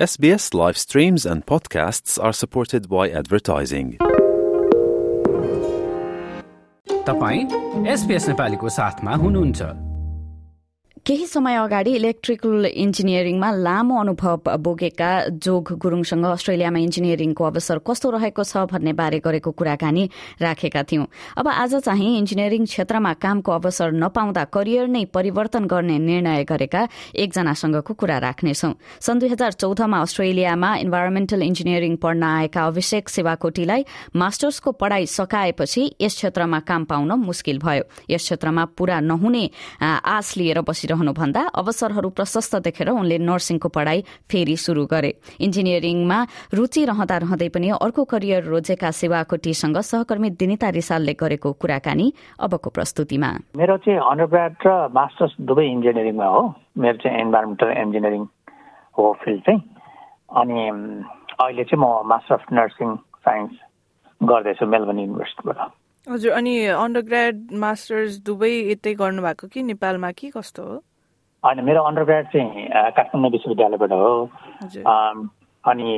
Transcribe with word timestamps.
SBS 0.00 0.54
live 0.54 0.78
streams 0.78 1.26
and 1.26 1.44
podcasts 1.44 2.18
are 2.18 2.32
supported 2.32 2.88
by 2.88 3.10
advertising. 3.10 3.88
तपाईँ 7.06 7.42
SBS 7.86 8.28
नेपालीको 8.28 8.68
साथमा 8.68 9.16
हुनुहुन्छ 9.16 9.62
केही 11.06 11.26
समय 11.26 11.54
अगाडि 11.56 11.92
इलेक्ट्रिकल 11.96 12.66
इन्जिनियरिङमा 12.66 13.50
लामो 13.56 14.00
अनुभव 14.00 14.50
बोकेका 14.60 15.10
जोग 15.40 15.72
गुरूङसँग 15.80 16.24
अस्ट्रेलियामा 16.26 16.78
इन्जिनियरिङको 16.78 17.44
अवसर 17.44 17.78
कस्तो 17.88 18.10
रहेको 18.10 18.44
छ 18.44 18.68
भन्ने 18.68 18.92
बारे 18.92 19.18
गरेको 19.24 19.50
कुराकानी 19.50 20.04
राखेका 20.38 20.82
थियौं। 20.84 21.06
अब 21.40 21.48
आज 21.48 21.74
चाहिँ 21.80 22.16
इन्जिनियरिङ 22.18 22.64
क्षेत्रमा 22.64 23.12
कामको 23.16 23.52
अवसर 23.52 23.92
नपाउँदा 23.96 24.44
करियर 24.52 24.86
नै 24.86 25.04
परिवर्तन 25.08 25.64
गर्ने 25.64 25.96
निर्णय 25.98 26.44
गरेका 26.44 26.86
एकजनासँगको 27.16 27.92
कुरा 27.96 28.18
राख्नेछौ। 28.20 28.70
सन् 29.00 29.20
दुई 29.20 29.28
हजार 29.32 29.52
चौधमा 29.56 30.00
अस्ट्रेलियामा 30.04 30.74
इन्भाइरोमेन्टल 30.84 31.42
इन्जिनियरिङ 31.42 31.96
पढ्न 31.96 32.22
आएका 32.22 32.66
अभिषेक 32.66 33.08
सेवाकोटीलाई 33.08 33.84
मास्टर्सको 34.20 34.70
पढ़ाई 34.76 35.06
सकाएपछि 35.08 35.82
यस 36.00 36.14
क्षेत्रमा 36.14 36.60
काम 36.68 36.84
पाउन 36.84 37.12
मुस्किल 37.24 37.58
भयो। 37.58 37.88
यस 38.10 38.22
क्षेत्रमा 38.22 38.64
पूरा 38.76 39.00
नहुने 39.00 39.44
आश 39.80 40.36
लिएर 40.36 40.60
बसिरह 40.60 40.89
रहनुभन्दा 40.90 41.42
अवसरहरू 41.54 42.08
प्रशस्त 42.18 42.56
देखेर 42.66 42.88
उनले 42.90 43.18
नर्सिङको 43.20 43.68
पढ़ाई 43.68 44.00
फेरि 44.30 44.56
शुरू 44.56 44.84
गरे। 44.86 45.10
इन्जिनियरिङमा 45.40 46.18
रुचि 46.54 46.84
रहँदा 46.84 47.16
रहँदै 47.24 47.48
पनि 47.54 47.68
अर्को 47.78 48.04
करियर 48.12 48.42
रोजेका 48.44 48.90
सेवाकोटीसँग 49.00 49.78
सहकर्मी 49.90 50.30
दिनिता 50.40 50.68
रिसालले 50.78 51.14
गरेको 51.14 51.52
कुराकानी 51.60 52.06
अबको 52.40 52.70
प्रस्तुतिमा। 52.70 53.30
मेरो 53.56 53.76
चाहिँ 53.84 54.00
अन्डरग्राड 54.10 54.54
र 54.66 54.68
मास्टर्स 54.92 55.32
दुवै 55.40 55.66
इन्जिनियरिङमा 55.66 56.26
हो। 56.26 56.42
मेरो 56.78 56.98
चाहिँ 57.02 57.20
इन्भाइरोमेन्टल 57.20 57.70
इन्जिनियरिङ 57.82 58.22
हो 58.98 59.04
फिल्ड 59.24 59.40
चाहिँ। 59.46 59.60
अनि 60.40 60.58
अहिले 61.40 61.64
चाहिँ 61.64 61.80
म 61.80 61.86
मास्टर 62.06 62.34
अफ 62.34 62.44
नर्सिङ 62.52 62.88
साइन्स 63.26 63.52
गर्दैछु 64.20 64.66
मेलबर्न 64.66 64.98
युनिभर्सिटीबाट 64.98 65.58
हजुर 66.06 66.32
अनि 66.32 66.54
अन्डर 66.74 67.02
ग्राड 67.08 67.36
मास्टर्स 67.62 68.18
दुवै 68.26 68.52
यतै 68.72 68.92
गर्नुभएको 69.00 69.46
कि 69.52 69.62
नेपालमा 69.62 70.10
कि 70.18 70.30
कस्तो 70.36 70.62
हो? 70.62 70.76
होइन 71.44 71.64
मेरो 71.64 71.82
अन्डर 71.82 72.04
ग्राड 72.04 72.26
चाहिँ 72.28 72.66
काठमाडौँ 72.92 73.30
विश्वविद्यालयबाट 73.30 73.92
हो 73.94 74.12
अनि 75.64 75.90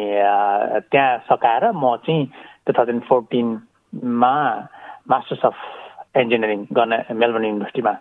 त्यहाँ 0.87 1.19
सकाएर 1.25 1.65
म 1.75 1.97
चाहिँ 1.99 2.27
टु 2.67 2.73
थाउजन्ड 2.73 3.03
फोर्टिनमा 3.03 4.35
मास्टर्स 5.09 5.45
अफ 5.45 5.55
इन्जिनियरिङ 6.17 6.67
गर्न 6.73 6.93
मेलबर्न 7.13 7.45
युनिभर्सिटीमा 7.45 7.95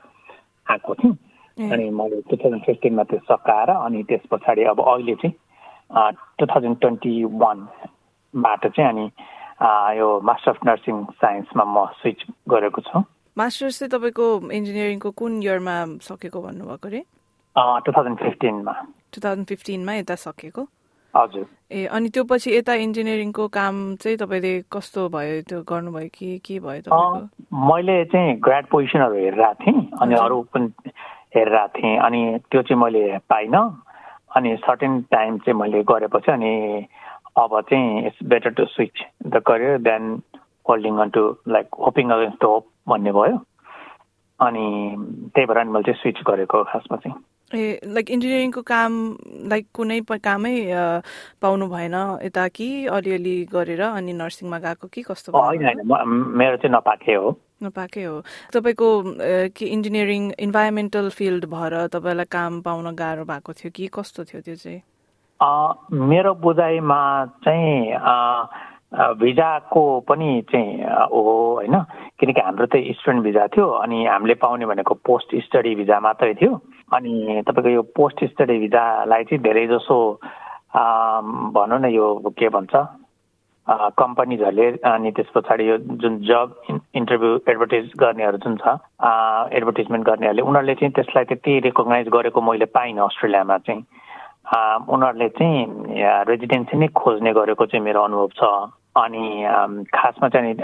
आएको 0.67 0.95
थिएँ 0.95 1.15
अनि 1.57 1.89
मैले 1.91 2.21
टु 2.23 2.35
थाउजन्ड 2.35 2.63
फिफ्टिनमा 2.65 3.03
त्यो 3.03 3.19
सकाएर 3.25 3.69
अनि 3.71 4.03
त्यस 4.03 4.27
पछाडि 4.31 4.63
अब 4.65 4.81
अहिले 4.83 5.15
चाहिँ 5.17 6.13
टु 6.37 6.45
थाउजन्ड 6.45 6.77
ट्वेन्टी 6.77 7.13
वानबाट 7.37 8.67
चाहिँ 8.67 8.89
अनि 8.89 9.05
यो 9.97 10.09
मास्टर 10.23 10.51
अफ 10.51 10.59
नर्सिङ 10.65 11.03
साइन्समा 11.17 11.63
म 11.67 11.85
स्विच 11.97 12.23
गरेको 12.49 12.81
छु 12.83 13.03
मास्टर्स 13.37 13.79
चाहिँ 13.79 13.91
तपाईँको 13.91 14.27
इन्जिनियरिङको 14.51 15.11
कुन 15.17 15.41
इयरमा 15.43 15.75
सकेको 16.03 16.41
भन्नुभएको 16.41 16.87
अरे 16.87 17.01
टु 17.57 17.91
थाउजन्ड 17.91 18.19
फिफ्टिनमा 18.19 18.73
टु 19.13 19.21
थाउजन्ड 19.23 19.47
फिफ्टिनमा 19.47 19.93
यता 19.93 20.15
सकेको? 20.15 20.67
हजुर। 21.13 21.45
ए 21.71 21.85
अनि 21.91 22.09
त्यो 22.09 22.23
पछि 22.23 22.55
यता 22.55 22.73
इन्जिनियरिङको 22.81 23.47
काम 23.51 23.75
चाहिँ 24.01 24.17
तपाईँले 24.17 24.53
कस्तो 24.71 25.07
भयो? 25.11 25.41
त्यो 25.43 25.61
गर्नुभयो 25.67 26.09
कि 26.15 26.37
के 26.45 26.59
भयो 26.59 26.95
मैले 27.67 28.03
चाहिँ 28.11 28.35
ग्राड 28.39 28.65
पोजिसनहरू 28.71 29.15
हेरिरहेको 29.15 29.63
थिएँ 29.63 29.81
अनि 30.01 30.15
अरू 30.15 30.41
पनि 30.53 30.91
हेरिरहेको 31.35 31.79
थिएँ 31.79 31.97
अनि 32.07 32.21
त्यो 32.51 32.61
चाहिँ 32.61 32.81
मैले 32.83 33.03
पाइनँ 33.29 33.63
अनि 34.35 34.55
सर्टेन 34.63 35.01
टाइम 35.11 35.37
चाहिँ 35.43 35.59
मैले 35.59 35.83
गरेपछि 35.91 36.31
अनि 36.31 36.53
अब 37.43 37.59
चाहिँ 37.69 38.05
it's 38.07 38.23
better 38.31 38.49
to 38.55 38.65
switch 38.75 39.03
the 39.27 39.41
career 39.47 39.77
than 39.87 40.21
holding 40.69 40.97
on 41.03 41.09
to 41.15 41.23
like 41.47 41.67
hoping 41.85 42.09
against 42.15 42.39
the 42.43 42.47
hope 42.47 42.67
भन्ने 42.89 43.11
भयो। 43.11 43.37
अनि 44.39 44.65
त्यही 45.35 45.45
भएर 45.45 45.57
अनि 45.57 45.71
मैले 45.71 45.91
चाहिँ 45.91 46.01
स्विच 46.01 46.23
गरेको 46.27 46.63
खासमा 46.71 46.97
चाहिँ। 46.97 47.15
ए 47.55 47.79
लाइक 47.85 48.09
इन्जिनियरिङको 48.09 48.61
काम 48.61 48.91
लाइक 49.51 49.65
कुनै 49.73 49.99
कामै 50.23 50.55
पाउनु 51.41 51.67
भएन 51.67 51.95
यता 52.25 52.47
कि 52.47 52.67
अलिअलि 52.87 53.35
गरेर 53.53 53.81
अनि 53.81 54.13
नर्सिङमा 54.13 54.59
गएको 54.59 54.87
कि 54.87 55.01
कस्तो 55.01 55.31
होइन 55.31 55.81
मेरो 55.85 56.57
चाहिँ 56.57 56.75
नपाएकै 56.75 57.13
हो। 57.13 57.35
नपाएकै 57.63 58.03
हो। 58.03 58.21
तपाईँको 58.53 58.87
कि 59.55 59.65
इन्जिनियरिङ 59.65 60.31
इन्भाइरोमेन्टल 60.39 61.09
फिल्ड 61.09 61.45
भएर 61.45 61.75
तपाईँलाई 61.93 62.25
काम 62.31 62.61
पाउन 62.61 62.95
गाह्रो 62.95 63.25
भएको 63.25 63.53
थियो 63.53 63.71
कि 63.75 63.87
कस्तो 63.93 64.23
थियो 64.23 64.41
त्यो 64.41 64.55
चाहिँ? 64.55 64.81
मेरो 66.09 66.33
बुझाइमा 66.41 67.01
चाहिँ 67.45 67.97
भिजाको 68.91 69.83
पनि 70.07 70.29
चाहिँ 70.51 70.83
हो 71.11 71.21
होइन? 71.55 71.75
किनकि 72.19 72.41
हाम्रो 72.41 72.65
त 72.67 72.75
स्टुडेन्ट 72.99 73.23
भिजा 73.23 73.47
थियो 73.55 73.67
अनि 73.87 74.05
हामीले 74.05 74.33
पाउने 74.43 74.65
भनेको 74.67 74.93
पोस्ट 75.07 75.35
स्टडी 75.47 75.75
भिजा 75.75 75.99
मात्रै 75.99 76.33
थियो। 76.41 76.51
अनि 76.93 77.41
तपाईँको 77.47 77.69
यो 77.69 77.81
पोस्ट 77.95 78.23
स्टडी 78.35 78.57
भिजालाई 78.59 79.23
चाहिँ 79.23 79.43
धेरै 79.43 79.65
जसो 79.67 79.97
भनौँ 81.55 81.79
न 81.79 81.85
यो 81.95 82.35
के 82.35 82.49
भन्छ? 82.51 82.75
कम्पनीजहरूले 83.67 84.67
अनि 84.83 85.11
त्यस 85.15 85.29
पछाडि 85.35 85.69
यो 85.69 85.77
जुन 86.03 86.17
जब 86.27 86.55
इन्टरभ्यू 86.95 87.31
एडभर्टाइज 87.47 87.91
गर्नेहरू 87.99 88.37
जुन 88.43 88.55
छ 88.59 88.75
एडभर्टिजमेन्ट 89.55 90.05
गर्नेहरूले 90.05 90.41
उनीहरूले 90.41 90.75
चाहिँ 90.75 90.93
त्यसलाई 90.93 91.25
त्यति 91.31 91.59
रेकगनाइज 91.69 92.07
गरेको 92.11 92.41
मैले 92.41 92.65
पाइनँ 92.75 93.05
अस्ट्रेलियामा 93.05 93.57
चाहिँ। 93.57 93.81
उनीहरूले 94.91 95.29
चाहिँ 95.39 95.65
रेजिडेन्सी 96.27 96.77
नै 96.77 96.87
खोज्ने 96.91 97.31
गरेको 97.39 97.65
चाहिँ 97.71 97.85
मेरो 97.85 98.03
अनुभव 98.03 98.29
छ। 98.35 98.43
अनि 98.95 99.25
खासमा 99.95 100.27
चाहिँ 100.29 100.55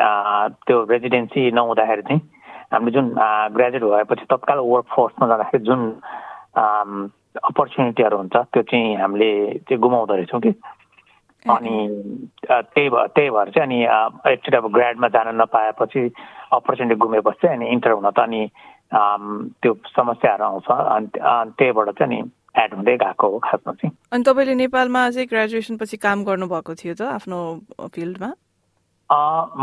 त्यो 0.67 0.83
रेजिडेन्सी 0.83 1.51
नहुँदाखेरि 1.51 2.01
चाहिँ 2.01 2.21
हामीले 2.73 2.91
जुन 2.91 3.07
ग्रेजुएट 3.55 3.83
भएपछि 3.83 4.25
तत्काल 4.31 4.59
वर्क 4.59 4.85
फोर्समा 4.95 5.27
जाँदाखेरि 5.27 5.63
जुन 5.63 5.81
अपर्च्युनिटीहरू 7.47 8.17
हुन्छ 8.17 8.35
त्यो 8.35 8.61
चाहिँ 8.63 8.95
हामीले 8.95 9.29
चाहिँ 9.63 9.79
गुमाउँदो 9.79 10.13
रहेछौँ 10.15 10.41
कि। 10.41 10.51
अनि 11.45 11.75
त्यही 12.51 12.89
भएर 12.89 13.07
त्यही 13.15 13.29
भएर 13.29 13.49
चाहिँ 13.55 13.67
अनि 13.67 13.79
एकचोटि 14.31 14.57
अब 14.57 14.67
ग्राडमा 14.73 15.07
जान 15.07 15.27
नपाएपछि 15.41 16.01
अपर्च्युनिटी 16.51 16.99
गुमेपछि 16.99 17.47
चाहिँ 17.47 17.57
अनि 17.57 17.65
इन्टर 17.71 17.91
हुन 17.91 18.09
त 18.11 18.19
अनि 18.19 18.41
त्यो 19.61 19.73
समस्याहरू 19.95 20.43
आउँछ। 20.43 20.67
अनि 20.67 21.07
त्यही 21.55 21.71
भएर 21.71 21.91
चाहिँ 21.95 22.19
अनि 22.19 22.19
एड 22.63 22.73
हुँदै 22.73 22.95
गएको 22.97 23.27
हो 23.29 23.39
खासमा 23.43 23.73
चाहिँ। 23.73 23.93
अनि 24.13 24.23
तपाईँले 24.23 24.55
नेपालमा 24.63 25.09
चाहिँ 25.09 25.27
ग्रेजुएसन 25.27 25.77
पछि 25.77 25.97
काम 25.97 26.23
गर्नुभएको 26.23 26.73
थियो 26.75 26.93
त 26.97 27.01
आफ्नो 27.21 27.37
फिल्डमा? 27.95 28.33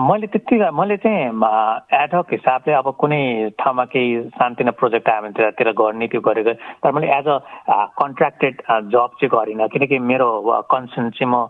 मैले 0.09 0.27
त्यति 0.33 0.57
मैले 0.73 0.97
चाहिँ 1.05 1.29
एडहक 1.29 2.33
हिसाबले 2.33 2.73
अब 2.81 2.89
कुनै 2.97 3.53
ठाउँमा 3.61 3.85
केही 3.93 4.33
सानतिनो 4.41 4.73
प्रोजेक्ट 4.73 5.09
आयो 5.09 5.21
भने 5.21 5.33
त्यतातिर 5.37 5.71
गर्ने 5.77 6.07
त्यो 6.09 6.21
गरेको। 6.25 6.53
तर 6.81 6.93
मैले 6.97 7.13
एज 7.13 7.29
अ 7.29 7.37
कन्ट्र्याक्टेड 8.01 8.55
जब 8.89 9.11
चाहिँ 9.21 9.31
गरिनँ। 9.37 9.69
किनकि 9.69 9.99
मेरो 10.01 10.29
कन्सर्न 10.73 11.11
चाहिँ 11.13 11.29
म 11.29 11.45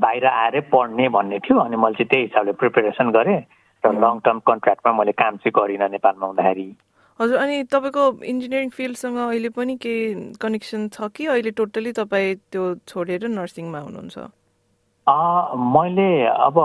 बाहिर 0.00 0.24
आएरै 0.24 0.60
पढ्ने 0.72 1.08
भन्ने 1.12 1.38
थियो 1.44 1.58
अनि 1.68 1.76
मैले 1.76 2.00
चाहिँ 2.00 2.08
त्यही 2.08 2.24
हिसाबले 2.32 2.52
प्रिपेरेसन 2.56 3.12
गरेँ। 3.12 3.40
र 3.84 3.92
लङ 3.92 4.18
टर्म 4.24 4.38
कन्ट्र्याक्टमा 4.48 4.92
मैले 4.96 5.12
काम 5.12 5.36
चाहिँ 5.44 5.52
गरिनँ 5.52 5.88
नेपालमा 5.92 6.26
हुँदाखेरि। 6.26 6.68
हजुर 7.20 7.36
अनि 7.38 7.56
तपाईँको 7.72 8.04
इन्जिनियरिङ 8.24 8.68
फिल्डसँग 8.70 9.16
अहिले 9.18 9.48
पनि 9.50 9.74
केही 9.82 10.38
कनेक्सन 10.40 10.88
छ 10.94 11.10
कि? 11.14 11.26
अहिले 11.26 11.50
टोटली 11.60 11.92
तपाईँ 11.92 12.34
त्यो 12.52 12.64
छोडेर 12.88 13.26
नर्सिङमा 13.28 13.78
हुनुहुन्छ। 13.78 14.16
मैले 15.74 16.10
अब 16.46 16.56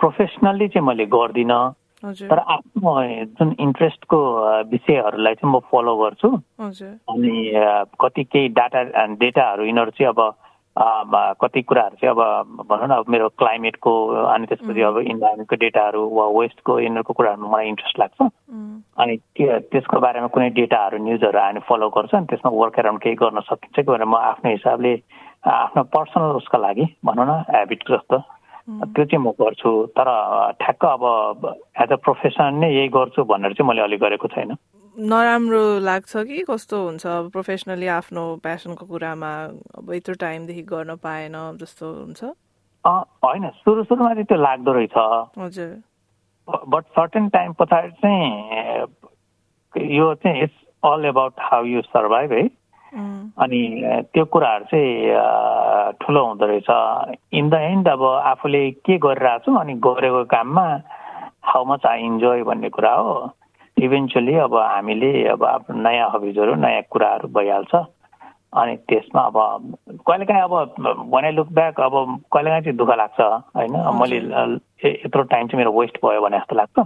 प्रोफेसनल्ली 0.00 0.68
चाहिँ 0.68 0.86
मैले 0.86 1.06
गर्दिनँ। 1.12 1.62
तर 2.04 2.38
आफ्नो 2.38 2.92
जुन 3.36 3.48
इन्ट्रेस्टको 3.60 4.18
विषयहरूलाई 4.72 5.34
चाहिँ 5.34 5.52
म 5.52 5.60
फलो 5.68 5.94
गर्छु। 5.96 6.28
अनि 7.12 7.34
कति 8.00 8.24
केही 8.24 8.48
डाटा 8.56 8.82
डेटाहरू 9.20 9.64
यिनीहरू 9.64 9.90
चाहिँ 9.96 10.12
अब 10.12 10.20
कति 10.78 11.62
कुराहरू 11.62 11.96
चाहिँ 11.96 12.14
अब 12.14 12.66
भनौँ 12.68 12.86
न 12.88 12.90
अब 12.90 13.04
मेरो 13.08 13.28
क्लाइमेटको 13.38 13.92
अनि 14.26 14.46
त्यसपछि 14.46 14.82
अब 14.82 14.98
इन्भाइरोमेन्टको 14.98 15.56
डेटाहरू 15.56 16.02
वा 16.10 16.26
वेस्टको 16.38 16.78
यिनीहरूको 16.80 17.12
कुराहरूमा 17.12 17.48
मलाई 17.48 17.68
इन्ट्रेस्ट 17.68 17.98
लाग्छ। 17.98 18.18
अनि 18.98 19.14
त्यसको 19.70 20.00
बारेमा 20.00 20.26
कुनै 20.34 20.50
डेटाहरू 20.50 20.98
न्युजहरू 20.98 21.38
हामी 21.38 21.60
फलो 21.68 21.88
गर्छ 21.94 22.14
अनि 22.14 22.26
त्यसमा 22.26 22.50
वर्क 22.50 22.78
एराउन्ड 22.78 23.02
केही 23.02 23.16
गर्न 23.22 23.40
सकिन्छ 23.46 23.76
कि 23.76 23.82
भनेर 23.82 24.04
म 24.04 24.14
आफ्नो 24.34 24.50
हिसाबले 24.50 24.92
आफ्नो 25.46 25.82
पर्सनल 25.94 26.42
उसको 26.42 26.58
लागि 26.58 26.84
भनौँ 27.06 27.26
न 27.26 27.32
हेबिट 27.54 27.82
जस्तो। 27.90 28.18
त्यो 28.64 29.04
चाहिँ 29.04 29.22
म 29.22 29.30
गर्छु। 29.38 29.70
तर 29.94 30.08
ठ्याक्क 30.58 30.84
अब 30.84 31.02
एज 31.82 31.90
अ 31.92 31.96
प्रोफेसन 32.02 32.54
नै 32.64 32.72
यही 32.72 32.88
गर्छु 32.88 33.24
भनेर 33.24 33.52
चाहिँ 33.52 33.68
मैले 33.68 33.82
अलिक 33.82 34.00
गरेको 34.00 34.28
छैन। 34.28 34.56
नराम्रो 34.94 35.78
लाग्छ 35.80 36.16
कि 36.16 36.44
कस्तो 36.50 36.76
हुन्छ? 36.84 37.06
प्रोफेसनली 37.32 37.86
आफ्नो 37.90 38.22
प्यासनको 38.42 38.86
कुरामा 38.86 39.32
अब 39.78 39.92
यत्रो 39.92 40.14
टाइमदेखि 40.20 40.62
गर्न 40.62 40.94
पाएन 41.02 41.34
जस्तो 41.60 41.86
हुन्छ। 41.92 42.24
होइन। 43.24 43.48
सुरु 43.64 43.84
सुरुमा 43.84 44.12
चाहिँ 44.14 44.24
त्यो 44.24 44.38
लाग्दो 44.38 44.72
रहेछ। 44.72 44.96
हजुर। 45.38 45.72
बट 46.68 46.84
सर्टेन 46.94 47.28
टाइम 47.34 47.52
पछाडि 47.58 47.90
चाहिँ 48.04 49.90
यो 49.98 50.14
चाहिँ 50.14 50.42
it's 50.42 50.58
all 50.84 51.04
about 51.04 51.34
how 51.40 51.64
you 51.64 51.82
survive 51.82 52.32
है? 52.32 52.44
अनि 53.42 53.60
त्यो 54.14 54.24
कुराहरू 54.24 54.64
चाहिँ 54.70 55.94
ठुलो 56.06 56.26
हुँदो 56.26 56.46
रहेछ। 56.46 56.70
इन 57.34 57.48
द 57.50 57.54
एन्ड 57.54 57.88
अब 57.88 58.02
आफूले 58.04 58.70
के 58.86 58.98
गरिरहेको 58.98 59.44
छु 59.44 59.58
अनि 59.58 59.74
गरेको 59.74 60.24
काममा 60.30 60.66
हाउ 61.42 61.64
मच 61.64 61.86
आई 61.86 62.00
इन्जोय 62.02 62.42
भन्ने 62.42 62.68
कुरा 62.70 62.94
हो। 62.94 63.14
इभेन्चुली 63.82 64.34
अब 64.46 64.54
हामीले 64.56 65.10
अब 65.28 65.44
नयाँ 65.70 66.10
हबिजहरू 66.14 66.54
नयाँ 66.54 66.82
कुराहरू 66.90 67.28
भइहाल्छ। 67.34 67.74
अनि 68.54 68.76
त्यसमा 68.88 69.22
अब 69.22 69.36
कहिलेकाहीँ 70.06 70.42
अब 70.42 70.54
भने 71.10 71.30
लुक 71.32 71.48
ब्याक 71.52 71.80
अब 71.80 71.94
कहिलेकाहीँ 72.32 72.62
चाहिँ 72.64 72.76
दुःख 72.78 72.90
लाग्छ 72.96 73.20
होइन? 73.20 73.76
मैले 74.00 74.18
यत्रो 74.86 75.22
टाइम 75.22 75.46
चाहिँ 75.46 75.58
मेरो 75.58 75.72
वेस्ट 75.80 75.98
भयो 76.04 76.20
भने 76.22 76.38
जस्तो 76.38 76.56
लाग्छ। 76.56 76.78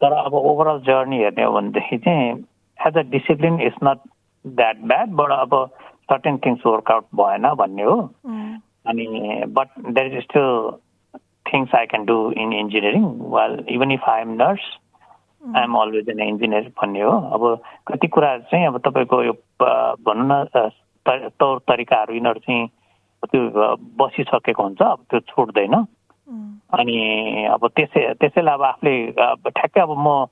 तर 0.00 0.12
अब 0.12 0.34
ओभरअल 0.34 0.78
जर्नी 0.86 1.18
हेर्ने 1.18 1.44
हो 1.44 1.52
भनेदेखि 1.52 1.98
चाहिँ 2.06 2.30
as 2.78 2.98
a 2.98 3.02
discipline 3.10 3.60
is 3.66 3.74
not 3.84 3.98
that 4.46 4.76
bad 4.86 5.08
but 5.18 5.30
अब 5.40 5.58
सर्टेन 6.10 6.38
थिङ्स 6.46 6.66
वर्कआउट 6.66 7.04
भएन 7.20 7.48
भन्ने 7.58 7.82
हो। 7.82 8.00
अनि 8.86 9.06
but 9.58 9.68
there 9.90 10.06
is 10.06 10.22
still 10.22 10.70
things 11.52 11.74
I 11.74 11.86
can 11.86 12.04
do 12.06 12.18
in 12.30 12.52
engineering 12.52 13.04
well 13.34 13.64
even 13.74 13.92
if 13.92 14.08
I 14.08 14.20
am 14.20 14.32
nurse 14.42 14.64
I 15.54 15.62
am 15.62 15.74
always 15.78 16.08
an 16.10 16.20
engineer 16.20 16.72
भन्ने 16.80 17.00
हो। 17.00 17.14
अब 17.34 17.42
कति 17.88 18.06
कुरा 18.14 18.36
चाहिँ 18.50 18.66
अब 18.66 18.78
तपाईँको 18.86 19.22
यो 19.24 19.32
भनौँ 20.06 20.26
न 20.30 20.68
तौर 21.40 21.58
तरिकाहरू 21.68 22.14
यिनीहरू 22.14 22.40
चाहिँ 22.46 22.66
त्यो 23.30 23.76
बसिसकेको 24.00 24.62
हुन्छ। 24.62 24.82
अब 24.82 25.04
त्यो 25.10 25.20
छुट्दैन 25.30 25.74
अनि 26.78 26.96
अब 27.54 27.66
त्यसै 27.76 28.02
त्यसैले 28.20 28.50
अब 28.50 28.62
आफूले 28.70 28.94
ठ्याक्कै 29.50 29.80
अब 29.80 29.92
म 29.98 30.26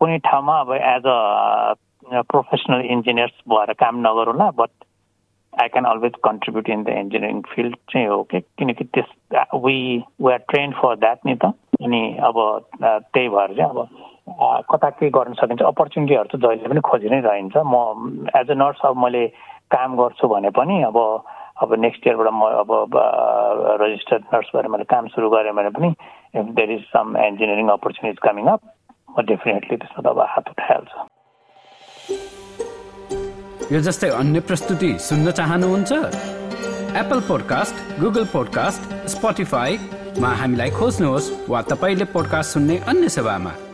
कुनै 0.00 0.18
ठाउँमा 0.26 0.54
अब 0.60 0.72
एज 0.74 1.06
अ 1.06 2.22
प्रोफेसनल 2.30 2.80
इन्जिनियर्स 2.94 3.36
भएर 3.48 3.72
काम 3.82 4.00
नगरौँला 4.06 4.50
but 4.58 4.70
I 5.52 5.68
can 5.68 5.84
always 5.90 6.12
contribute 6.24 6.68
in 6.70 6.82
the 6.84 6.88
engineering 7.02 7.40
field 7.54 7.76
चाहिँ 7.92 8.06
हो 8.06 8.22
कि। 8.30 8.40
किनकि 8.58 8.84
त्यस 8.84 9.08
we 9.64 9.78
we 10.20 10.32
are 10.32 10.42
train 10.50 10.72
for 10.80 10.96
that 10.96 11.18
नि 11.26 11.34
त। 11.34 11.52
अनि 11.82 12.02
अब 12.28 12.36
त्यही 12.82 13.28
भएर 13.28 13.54
चाहिँ 13.56 13.70
अब 13.70 13.88
कता 14.70 14.88
के 14.98 15.10
गर्न 15.16 15.32
सकिन्छ 15.40 15.62
अपर्च्युनिटीहरू 15.62 16.28
त 16.32 16.40
जहिले 16.42 16.68
पनि 16.68 16.80
खोजि 16.88 17.08
नै 17.12 17.20
रहन्छ। 17.20 17.56
म 17.56 18.28
एज 18.36 18.50
अ 18.50 18.54
नर्स 18.62 18.80
अब 18.86 18.96
मैले 19.04 19.22
काम 19.74 19.96
गर्छु 19.96 20.28
भने 20.28 20.50
पनि 20.58 20.76
अब 20.90 20.98
अब 21.62 21.70
नेक्स्ट 21.80 22.06
इयरबाट 22.06 22.28
म 22.32 22.42
अब 22.62 22.70
रजिस्टर्ड 23.82 24.22
नर्स 24.34 24.48
भएर 24.54 24.66
मैले 24.68 24.84
काम 24.94 25.04
सुरु 25.14 25.26
गरेँ 25.34 25.52
भने 25.58 25.70
पनि 25.76 25.88
if 26.36 26.46
there 26.56 26.70
is 26.70 26.82
some 26.94 27.16
engineering 27.16 27.68
opportunities 27.76 28.18
coming 28.28 28.46
up 28.54 28.60
म 29.18 29.22
डेफिनेटली 29.32 29.76
त्यसमा 29.76 30.00
त 30.04 30.06
अब 30.14 30.20
हात 30.32 30.48
उठाइहाल्छु। 30.54 31.00
यो 33.74 33.80
जस्तै 33.88 34.08
अन्य 34.20 34.40
प्रस्तुति 34.48 34.90
सुन्न 35.08 35.30
चाहनुहुन्छ? 35.38 35.92
एप्पल 37.02 37.20
पोडकास्ट 37.28 38.00
गुगल 38.00 38.24
पोडकास्ट 38.32 38.82
स्पोटिफाईमा 39.14 40.30
हामीलाई 40.40 40.70
खोज्नुहोस् 40.78 41.32
वा 41.50 41.60
तपाईँले 41.72 42.06
पोडकास्ट 42.14 42.48
सुन्ने 42.54 42.76
अन्य 42.92 43.08
सेवामा। 43.16 43.65